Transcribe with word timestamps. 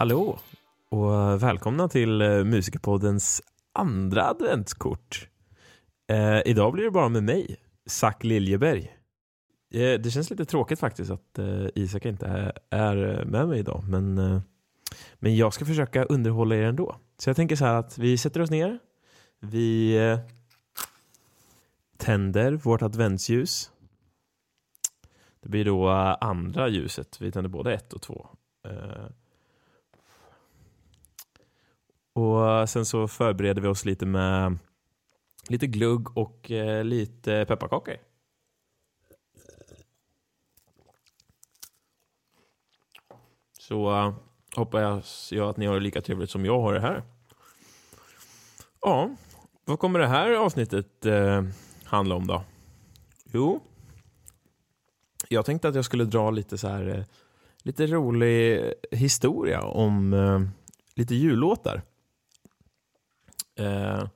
Hallå 0.00 0.38
och 0.90 1.42
välkomna 1.42 1.88
till 1.88 2.20
eh, 2.20 2.44
Musikerpoddens 2.44 3.42
andra 3.72 4.28
adventskort. 4.28 5.28
Eh, 6.10 6.40
idag 6.44 6.72
blir 6.72 6.84
det 6.84 6.90
bara 6.90 7.08
med 7.08 7.22
mig, 7.22 7.56
Zack 7.86 8.24
Liljeberg. 8.24 8.96
Eh, 9.74 10.00
det 10.00 10.10
känns 10.12 10.30
lite 10.30 10.44
tråkigt 10.44 10.78
faktiskt 10.78 11.10
att 11.10 11.38
eh, 11.38 11.66
Isak 11.74 12.04
inte 12.04 12.26
är, 12.26 12.52
är 12.70 13.24
med 13.24 13.48
mig 13.48 13.58
idag, 13.58 13.84
men, 13.88 14.18
eh, 14.18 14.40
men 15.14 15.36
jag 15.36 15.54
ska 15.54 15.64
försöka 15.64 16.04
underhålla 16.04 16.56
er 16.56 16.62
ändå. 16.62 16.96
Så 17.18 17.28
jag 17.28 17.36
tänker 17.36 17.56
så 17.56 17.64
här 17.64 17.74
att 17.74 17.98
vi 17.98 18.18
sätter 18.18 18.40
oss 18.40 18.50
ner, 18.50 18.78
vi 19.40 19.96
eh, 19.96 20.18
tänder 21.96 22.52
vårt 22.52 22.82
adventsljus. 22.82 23.70
Det 25.40 25.48
blir 25.48 25.64
då 25.64 25.90
eh, 25.90 26.16
andra 26.20 26.68
ljuset, 26.68 27.20
vi 27.20 27.32
tänder 27.32 27.50
både 27.50 27.74
ett 27.74 27.92
och 27.92 28.02
två. 28.02 28.26
Eh, 28.68 29.06
och 32.20 32.68
sen 32.68 32.86
så 32.86 33.08
förbereder 33.08 33.62
vi 33.62 33.68
oss 33.68 33.84
lite 33.84 34.06
med 34.06 34.58
lite 35.48 35.66
glugg 35.66 36.16
och 36.16 36.50
eh, 36.50 36.84
lite 36.84 37.44
pepparkakor. 37.48 37.96
Så 43.58 43.96
eh, 43.96 44.14
hoppas 44.56 45.32
jag 45.32 45.48
att 45.48 45.56
ni 45.56 45.66
har 45.66 45.74
det 45.74 45.80
lika 45.80 46.00
trevligt 46.00 46.30
som 46.30 46.44
jag 46.44 46.60
har 46.60 46.74
det 46.74 46.80
här. 46.80 47.02
Ja, 48.80 49.10
vad 49.64 49.78
kommer 49.78 49.98
det 49.98 50.06
här 50.06 50.30
avsnittet 50.30 51.06
eh, 51.06 51.44
handla 51.84 52.14
om 52.14 52.26
då? 52.26 52.44
Jo, 53.32 53.60
jag 55.28 55.46
tänkte 55.46 55.68
att 55.68 55.74
jag 55.74 55.84
skulle 55.84 56.04
dra 56.04 56.30
lite 56.30 56.58
så 56.58 56.68
här 56.68 57.06
lite 57.62 57.86
rolig 57.86 58.72
historia 58.90 59.62
om 59.62 60.14
lite 60.94 61.14
jullåtar. 61.14 61.82
Eh, 63.60 64.08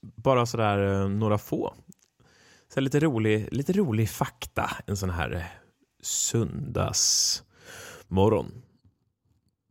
bara 0.00 0.46
sådär 0.46 1.02
eh, 1.02 1.08
några 1.08 1.38
få. 1.38 1.74
Så 2.74 2.80
lite, 2.80 3.00
rolig, 3.00 3.48
lite 3.52 3.72
rolig 3.72 4.10
fakta 4.10 4.70
en 4.86 4.96
sån 4.96 5.10
här 5.10 5.32
eh, 5.32 5.42
söndagsmorgon. 6.02 8.62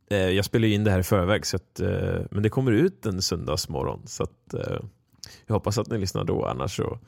Eh, 0.09 0.29
jag 0.29 0.45
spelar 0.45 0.67
in 0.67 0.83
det 0.83 0.91
här 0.91 0.99
i 0.99 1.03
förväg, 1.03 1.45
så 1.45 1.55
att, 1.55 1.79
eh, 1.79 2.21
men 2.31 2.43
det 2.43 2.49
kommer 2.49 2.71
ut 2.71 3.05
en 3.05 3.21
söndagsmorgon. 3.21 4.07
Så 4.07 4.23
att, 4.23 4.53
eh, 4.53 4.79
jag 5.45 5.55
hoppas 5.55 5.77
att 5.77 5.89
ni 5.89 5.97
lyssnar 5.97 6.23
då, 6.23 6.45
annars 6.45 6.75
så 6.75 6.99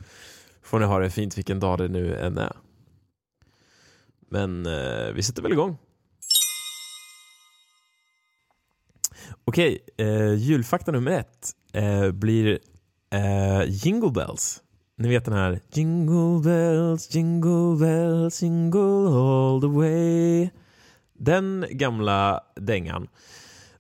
får 0.61 0.79
ni 0.79 0.85
ha 0.85 0.99
det 0.99 1.09
fint 1.09 1.37
vilken 1.37 1.59
dag 1.59 1.77
det 1.77 1.87
nu 1.87 2.17
än 2.17 2.37
är. 2.37 2.55
Men 4.29 4.65
eh, 4.65 5.11
vi 5.13 5.23
sätter 5.23 5.41
väl 5.41 5.51
igång. 5.51 5.77
Okej, 9.49 9.77
eh, 9.97 10.33
julfakta 10.33 10.91
nummer 10.91 11.11
ett 11.11 11.51
eh, 11.73 12.11
blir 12.11 12.59
eh, 13.09 13.63
Jingle 13.67 14.11
Bells. 14.11 14.61
Ni 14.97 15.09
vet 15.09 15.25
den 15.25 15.33
här 15.33 15.59
Jingle 15.71 16.41
bells, 16.43 17.15
jingle 17.15 17.77
bells, 17.79 18.41
jingle 18.41 19.09
all 19.09 19.61
the 19.61 19.67
way. 19.67 20.49
Den 21.13 21.65
gamla 21.69 22.41
dängan, 22.55 23.07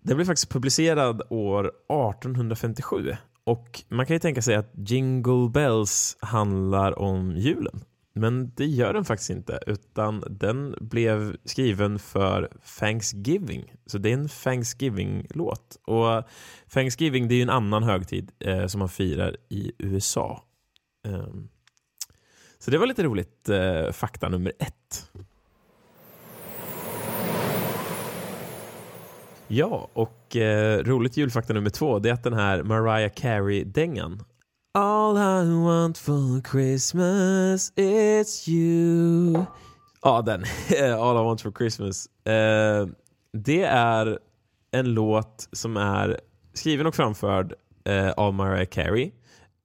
den 0.01 0.15
blev 0.15 0.25
faktiskt 0.25 0.49
publicerad 0.49 1.21
år 1.29 1.65
1857. 1.65 3.15
Och 3.43 3.83
man 3.89 4.05
kan 4.05 4.15
ju 4.15 4.19
tänka 4.19 4.41
sig 4.41 4.55
att 4.55 4.71
Jingle 4.75 5.49
Bells 5.49 6.17
handlar 6.19 6.99
om 6.99 7.37
julen. 7.37 7.83
Men 8.19 8.51
det 8.55 8.65
gör 8.65 8.93
den 8.93 9.05
faktiskt 9.05 9.29
inte, 9.29 9.59
utan 9.67 10.23
den 10.29 10.75
blev 10.81 11.37
skriven 11.43 11.99
för 11.99 12.49
Thanksgiving. 12.79 13.73
Så 13.85 13.97
det 13.97 14.09
är 14.09 14.13
en 14.13 14.29
Thanksgiving-låt. 14.29 15.77
Och 15.83 16.23
Thanksgiving 16.73 17.27
det 17.27 17.33
är 17.33 17.37
ju 17.37 17.41
en 17.41 17.49
annan 17.49 17.83
högtid 17.83 18.31
eh, 18.39 18.67
som 18.67 18.79
man 18.79 18.89
firar 18.89 19.37
i 19.49 19.71
USA. 19.77 20.43
Um, 21.07 21.13
ehm, 21.13 21.49
så 22.59 22.71
det 22.71 22.77
var 22.77 22.87
lite 22.87 23.03
roligt, 23.03 23.49
eh, 23.49 23.91
fakta 23.91 24.29
nummer 24.29 24.53
ett. 24.59 25.11
Ja, 29.47 29.89
och 29.93 30.35
eh, 30.35 30.83
roligt 30.83 31.17
julfakta 31.17 31.53
nummer 31.53 31.69
två 31.69 31.99
det 31.99 32.09
är 32.09 32.13
att 32.13 32.23
den 32.23 32.33
här 32.33 32.63
Mariah 32.63 33.11
Carey-dängan 33.15 34.23
All 34.79 35.17
I 35.17 35.63
want 35.65 35.97
for 35.97 36.41
Christmas 36.51 37.71
is 37.75 38.47
you. 38.47 39.45
Ja, 40.01 40.21
den. 40.21 40.43
All 40.99 41.17
I 41.17 41.23
want 41.23 41.41
for 41.41 41.51
Christmas. 41.51 42.07
Eh, 42.25 42.87
det 43.33 43.63
är 43.63 44.19
en 44.71 44.93
låt 44.93 45.49
som 45.51 45.77
är 45.77 46.19
skriven 46.53 46.87
och 46.87 46.95
framförd 46.95 47.53
eh, 47.85 48.09
av 48.09 48.33
Mariah 48.33 48.65
Carey. 48.65 49.11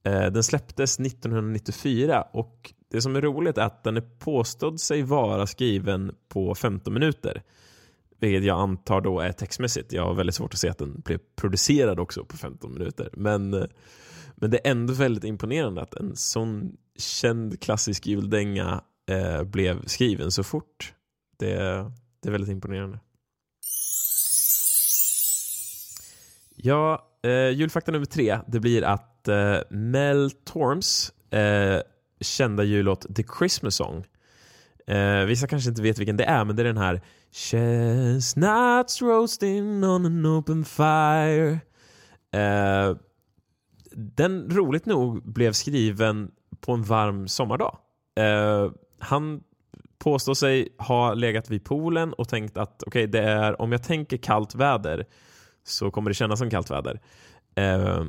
Eh, 0.03 0.25
den 0.25 0.43
släpptes 0.43 0.99
1994 0.99 2.27
och 2.31 2.73
det 2.91 3.01
som 3.01 3.15
är 3.15 3.21
roligt 3.21 3.57
är 3.57 3.65
att 3.65 3.83
den 3.83 3.97
är 3.97 4.09
påstådd 4.19 4.79
sig 4.79 5.03
vara 5.03 5.47
skriven 5.47 6.15
på 6.29 6.55
15 6.55 6.93
minuter. 6.93 7.43
Vilket 8.19 8.43
jag 8.43 8.59
antar 8.59 9.01
då 9.01 9.19
är 9.19 9.31
textmässigt. 9.31 9.93
Jag 9.93 10.05
har 10.05 10.13
väldigt 10.13 10.35
svårt 10.35 10.53
att 10.53 10.59
se 10.59 10.69
att 10.69 10.77
den 10.77 11.01
blev 11.05 11.19
producerad 11.35 11.99
också 11.99 12.25
på 12.25 12.37
15 12.37 12.73
minuter. 12.73 13.09
Men 13.13 13.53
eh, 13.53 13.65
men 14.43 14.51
det 14.51 14.67
är 14.67 14.71
ändå 14.71 14.93
väldigt 14.93 15.23
imponerande 15.23 15.81
att 15.81 15.93
en 15.93 16.15
sån 16.15 16.77
känd 16.97 17.61
klassisk 17.61 18.07
juldänga 18.07 18.83
eh, 19.09 19.43
blev 19.43 19.85
skriven 19.85 20.31
så 20.31 20.43
fort. 20.43 20.93
Det, 21.37 21.55
det 22.21 22.27
är 22.27 22.31
väldigt 22.31 22.49
imponerande. 22.49 22.99
Ja, 26.55 27.07
eh, 27.23 27.49
julfakta 27.49 27.91
nummer 27.91 28.05
tre, 28.05 28.39
det 28.47 28.59
blir 28.59 28.83
att 28.83 29.27
eh, 29.27 29.57
Mel 29.69 30.31
Torms 30.31 31.13
eh, 31.29 31.81
kända 32.21 32.63
jullåt 32.63 33.15
The 33.15 33.23
Christmas 33.39 33.75
Song 33.75 34.05
Eh, 34.87 35.25
vissa 35.25 35.47
kanske 35.47 35.69
inte 35.69 35.81
vet 35.81 35.99
vilken 35.99 36.17
det 36.17 36.23
är, 36.23 36.45
men 36.45 36.55
det 36.55 36.61
är 36.61 36.65
den 36.65 36.77
här 36.77 37.01
Chestnuts 37.31 39.01
roasting 39.01 39.83
on 39.83 40.05
an 40.05 40.25
open 40.25 40.65
fire. 40.65 41.59
Eh, 42.31 42.95
den 43.95 44.49
roligt 44.49 44.85
nog 44.85 45.23
blev 45.33 45.51
skriven 45.51 46.31
på 46.59 46.71
en 46.71 46.83
varm 46.83 47.27
sommardag. 47.27 47.77
Eh, 48.15 48.71
han 48.99 49.43
påstår 49.99 50.33
sig 50.33 50.75
ha 50.77 51.13
legat 51.13 51.49
vid 51.49 51.65
poolen 51.65 52.13
och 52.13 52.29
tänkt 52.29 52.57
att 52.57 52.83
okej, 52.87 53.03
okay, 53.03 53.21
det 53.21 53.29
är 53.29 53.61
om 53.61 53.71
jag 53.71 53.83
tänker 53.83 54.17
kallt 54.17 54.55
väder 54.55 55.05
så 55.63 55.91
kommer 55.91 56.09
det 56.09 56.13
kännas 56.13 56.39
som 56.39 56.49
kallt 56.49 56.71
väder. 56.71 57.01
Eh, 57.55 58.03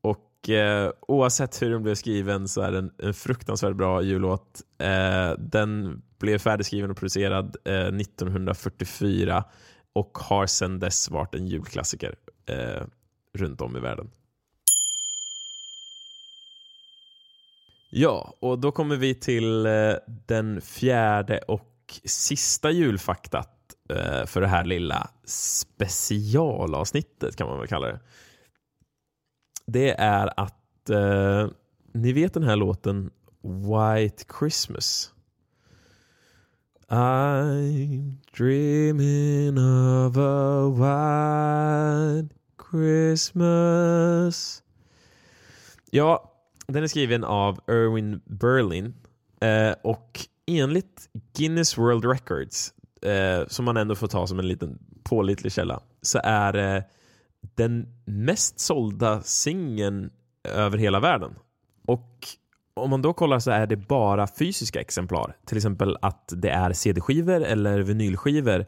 och 0.00 0.48
eh, 0.48 0.90
oavsett 1.00 1.62
hur 1.62 1.70
den 1.70 1.82
blev 1.82 1.94
skriven 1.94 2.48
så 2.48 2.60
är 2.60 2.72
den 2.72 2.90
en 2.98 3.14
fruktansvärt 3.14 3.76
bra 3.76 4.02
jullåt. 4.02 4.62
Eh, 4.78 5.30
den 5.38 6.02
blev 6.18 6.38
färdigskriven 6.38 6.90
och 6.90 6.96
producerad 6.96 7.56
eh, 7.64 7.86
1944 7.86 9.44
och 9.92 10.18
har 10.18 10.46
sedan 10.46 10.78
dess 10.78 11.10
varit 11.10 11.34
en 11.34 11.46
julklassiker 11.46 12.14
eh, 12.46 12.82
runt 13.34 13.60
om 13.60 13.76
i 13.76 13.80
världen. 13.80 14.10
Ja, 17.90 18.34
och 18.40 18.58
då 18.58 18.72
kommer 18.72 18.96
vi 18.96 19.14
till 19.14 19.66
eh, 19.66 19.92
den 20.26 20.60
fjärde 20.60 21.38
och 21.38 22.00
sista 22.04 22.70
julfaktat 22.70 23.50
eh, 23.90 24.26
för 24.26 24.40
det 24.40 24.46
här 24.46 24.64
lilla 24.64 25.10
specialavsnittet 25.24 27.36
kan 27.36 27.48
man 27.48 27.58
väl 27.58 27.68
kalla 27.68 27.86
det. 27.86 28.00
Det 29.66 29.90
är 29.90 30.40
att 30.40 30.90
eh, 30.90 31.48
ni 31.92 32.12
vet 32.12 32.34
den 32.34 32.42
här 32.42 32.56
låten 32.56 33.10
White 33.42 34.24
Christmas. 34.38 35.12
I'm 36.88 38.16
dreaming 38.36 39.58
of 39.58 40.16
a 40.16 40.68
white 40.68 42.34
Christmas. 42.70 44.62
Ja, 45.90 46.27
den 46.72 46.82
är 46.82 46.86
skriven 46.86 47.24
av 47.24 47.60
Erwin 47.66 48.20
Berlin 48.24 48.94
eh, 49.40 49.74
och 49.82 50.20
enligt 50.46 51.08
Guinness 51.36 51.78
World 51.78 52.04
Records, 52.04 52.72
eh, 53.02 53.46
som 53.48 53.64
man 53.64 53.76
ändå 53.76 53.94
får 53.94 54.06
ta 54.06 54.26
som 54.26 54.38
en 54.38 54.48
liten 54.48 54.78
pålitlig 55.02 55.52
källa, 55.52 55.80
så 56.02 56.20
är 56.24 56.52
det 56.52 56.76
eh, 56.76 56.82
den 57.54 57.86
mest 58.04 58.60
sålda 58.60 59.22
singeln 59.22 60.10
över 60.44 60.78
hela 60.78 61.00
världen. 61.00 61.34
Och 61.86 62.26
om 62.74 62.90
man 62.90 63.02
då 63.02 63.12
kollar 63.12 63.38
så 63.38 63.50
är 63.50 63.66
det 63.66 63.76
bara 63.76 64.26
fysiska 64.26 64.80
exemplar. 64.80 65.36
Till 65.46 65.56
exempel 65.56 65.96
att 66.02 66.32
det 66.36 66.50
är 66.50 66.72
CD-skivor 66.72 67.40
eller 67.40 67.78
vinylskivor. 67.78 68.66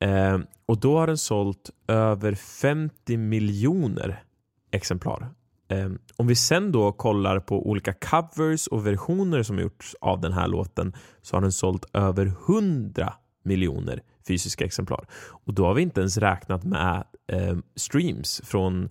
Eh, 0.00 0.38
och 0.66 0.80
då 0.80 0.98
har 0.98 1.06
den 1.06 1.18
sålt 1.18 1.70
över 1.88 2.34
50 2.34 3.16
miljoner 3.16 4.22
exemplar. 4.70 5.28
Ehm, 5.68 5.98
om 6.16 6.26
vi 6.26 6.36
sen 6.36 6.72
då 6.72 6.92
kollar 6.92 7.40
på 7.40 7.68
olika 7.68 7.92
covers 7.92 8.66
och 8.66 8.86
versioner 8.86 9.42
som 9.42 9.58
gjorts 9.58 9.94
av 10.00 10.20
den 10.20 10.32
här 10.32 10.48
låten 10.48 10.96
så 11.22 11.36
har 11.36 11.40
den 11.40 11.52
sålt 11.52 11.86
över 11.92 12.26
100 12.26 13.14
miljoner 13.44 14.02
fysiska 14.28 14.64
exemplar. 14.64 15.06
Och 15.28 15.54
då 15.54 15.66
har 15.66 15.74
vi 15.74 15.82
inte 15.82 16.00
ens 16.00 16.16
räknat 16.16 16.64
med 16.64 17.04
eh, 17.32 17.56
streams 17.76 18.40
från 18.44 18.88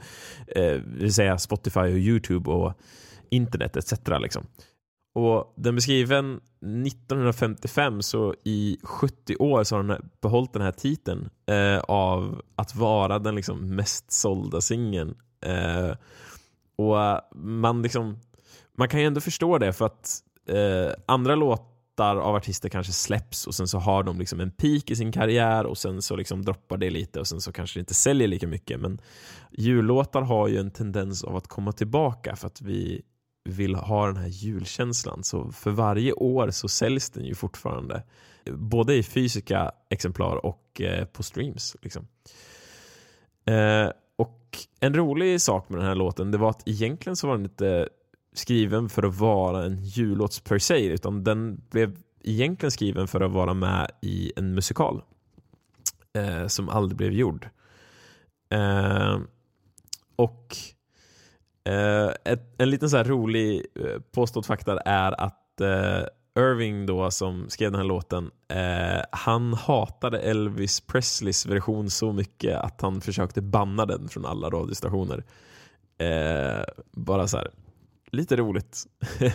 eh, 0.47 0.81
vill 0.85 1.13
säga 1.13 1.37
Spotify 1.37 1.79
och 1.79 1.89
Youtube 1.89 2.51
och 2.51 2.73
internet 3.29 3.77
etc. 3.77 3.93
Liksom. 4.21 4.43
Och 5.15 5.53
den 5.55 5.75
beskriven 5.75 6.39
1955 6.61 8.01
så 8.01 8.35
i 8.43 8.77
70 8.83 9.35
år 9.35 9.63
så 9.63 9.75
har 9.75 9.83
den 9.83 10.09
behållit 10.21 10.53
den 10.53 10.61
här 10.61 10.71
titeln 10.71 11.29
eh, 11.45 11.79
av 11.79 12.41
att 12.55 12.75
vara 12.75 13.19
den 13.19 13.35
liksom 13.35 13.75
mest 13.75 14.11
sålda 14.11 14.61
singeln. 14.61 15.15
Eh, 15.45 15.91
och 16.77 17.01
eh, 17.01 17.19
man 17.35 17.81
liksom 17.81 18.19
man 18.77 18.89
kan 18.89 18.99
ju 18.99 19.05
ändå 19.05 19.21
förstå 19.21 19.57
det 19.57 19.73
för 19.73 19.85
att 19.85 20.23
eh, 20.49 20.93
andra 21.05 21.35
låtar 21.35 22.15
av 22.15 22.35
artister 22.35 22.69
kanske 22.69 22.93
släpps 22.93 23.47
och 23.47 23.55
sen 23.55 23.67
så 23.67 23.77
har 23.77 24.03
de 24.03 24.19
liksom 24.19 24.39
en 24.39 24.51
peak 24.51 24.91
i 24.91 24.95
sin 24.95 25.11
karriär 25.11 25.65
och 25.65 25.77
sen 25.77 26.01
så 26.01 26.15
liksom 26.15 26.45
droppar 26.45 26.77
det 26.77 26.89
lite 26.89 27.19
och 27.19 27.27
sen 27.27 27.41
så 27.41 27.51
kanske 27.51 27.79
det 27.79 27.81
inte 27.81 27.93
säljer 27.93 28.27
lika 28.27 28.47
mycket. 28.47 28.79
Men 28.79 29.01
jullåtar 29.51 30.21
har 30.21 30.47
ju 30.47 30.57
en 30.57 30.71
tendens 30.71 31.23
av 31.23 31.35
att 31.35 31.47
komma 31.47 31.71
tillbaka 31.71 32.35
för 32.35 32.47
att 32.47 32.61
vi 32.61 33.01
vill 33.47 33.75
ha 33.75 34.07
den 34.07 34.17
här 34.17 34.27
julkänslan. 34.27 35.23
Så 35.23 35.51
för 35.51 35.71
varje 35.71 36.13
år 36.13 36.51
så 36.51 36.67
säljs 36.67 37.09
den 37.09 37.25
ju 37.25 37.35
fortfarande. 37.35 38.03
Både 38.51 38.95
i 38.95 39.03
fysiska 39.03 39.71
exemplar 39.89 40.45
och 40.45 40.81
eh, 40.81 41.05
på 41.05 41.23
streams. 41.23 41.75
Liksom. 41.81 42.07
Eh, 43.45 43.89
och 44.47 44.57
En 44.79 44.93
rolig 44.93 45.41
sak 45.41 45.69
med 45.69 45.79
den 45.79 45.87
här 45.87 45.95
låten 45.95 46.31
det 46.31 46.37
var 46.37 46.49
att 46.49 46.67
egentligen 46.67 47.15
så 47.15 47.27
var 47.27 47.35
den 47.35 47.45
inte 47.45 47.89
skriven 48.33 48.89
för 48.89 49.03
att 49.03 49.15
vara 49.15 49.65
en 49.65 49.83
jullåt 49.83 50.43
per 50.43 50.59
se 50.59 50.85
utan 50.85 51.23
den 51.23 51.61
blev 51.69 51.97
egentligen 52.23 52.71
skriven 52.71 53.07
för 53.07 53.21
att 53.21 53.31
vara 53.31 53.53
med 53.53 53.91
i 54.01 54.31
en 54.35 54.53
musikal 54.53 55.03
eh, 56.13 56.47
som 56.47 56.69
aldrig 56.69 56.97
blev 56.97 57.11
gjord. 57.11 57.49
Eh, 58.49 59.19
och 60.15 60.57
eh, 61.63 62.11
ett, 62.23 62.55
en 62.57 62.69
liten 62.69 62.89
så 62.89 63.03
rolig 63.03 63.65
eh, 63.75 64.01
påstådd 64.11 64.45
fakta 64.45 64.79
är 64.79 65.21
att 65.21 65.61
eh, 65.61 66.07
Irving 66.37 66.85
då 66.85 67.11
som 67.11 67.49
skrev 67.49 67.71
den 67.71 67.79
här 67.79 67.87
låten, 67.87 68.31
eh, 68.47 69.03
han 69.11 69.53
hatade 69.53 70.19
Elvis 70.19 70.81
Presleys 70.81 71.45
version 71.45 71.89
så 71.89 72.13
mycket 72.13 72.57
att 72.57 72.81
han 72.81 73.01
försökte 73.01 73.41
banna 73.41 73.85
den 73.85 74.09
från 74.09 74.25
alla 74.25 74.49
radiostationer. 74.49 75.23
Eh, 75.97 76.63
bara 76.91 77.27
så 77.27 77.37
här, 77.37 77.51
lite 78.11 78.35
roligt. 78.35 78.83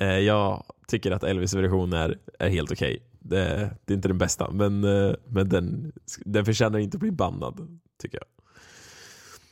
Eh, 0.00 0.18
jag 0.18 0.64
tycker 0.86 1.10
att 1.10 1.22
Elvis 1.22 1.54
version 1.54 1.92
är, 1.92 2.18
är 2.38 2.48
helt 2.48 2.72
okej. 2.72 2.94
Okay. 2.96 3.06
Det, 3.18 3.70
det, 3.84 3.92
är 3.92 3.94
inte 3.96 4.08
den 4.08 4.18
bästa, 4.18 4.50
men, 4.50 4.84
eh, 4.84 5.14
men 5.24 5.48
den, 5.48 5.92
den 6.24 6.44
förtjänar 6.44 6.78
inte 6.78 6.96
att 6.96 7.00
bli 7.00 7.10
bannad, 7.10 7.80
tycker 8.02 8.18
jag. 8.18 8.26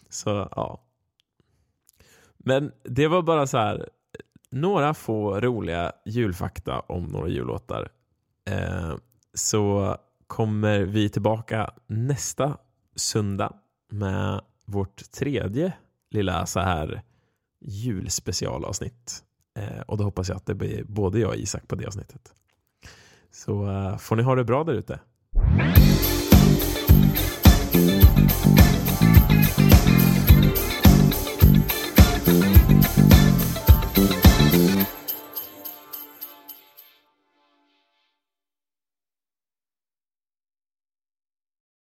Så 0.09 0.49
ja. 0.57 0.85
Men 2.39 2.73
det 2.83 3.09
var 3.09 3.23
bara 3.23 3.47
så 3.47 3.59
här, 3.59 3.89
några 4.51 4.95
få 4.95 5.41
roliga 5.41 5.93
julfakta 6.05 6.81
om 6.81 7.05
några 7.05 7.29
jullåtar. 7.29 7.89
Eh, 8.51 8.95
så 9.35 9.97
kommer 10.27 10.81
vi 10.81 11.09
tillbaka 11.09 11.71
nästa 11.87 12.57
söndag 12.97 13.53
med 13.91 14.41
vårt 14.65 15.11
tredje 15.11 15.73
lilla 16.11 16.47
så 16.47 16.61
här 16.61 17.03
julspecialavsnitt. 17.61 19.23
Eh, 19.59 19.81
och 19.87 19.99
då 19.99 20.05
hoppas 20.05 20.29
jag 20.29 20.37
att 20.37 20.47
det 20.47 20.55
blir 20.55 20.85
både 20.85 21.19
jag 21.19 21.29
och 21.29 21.37
Isak 21.37 21.69
på 21.69 21.77
det 21.77 21.87
avsnittet. 21.87 22.35
Så 23.31 23.71
eh, 23.71 23.97
får 23.97 24.17
ni 24.17 24.23
ha 24.23 24.35
det 24.35 24.45
bra 24.45 24.65
där 24.65 24.73
ute. 24.73 25.01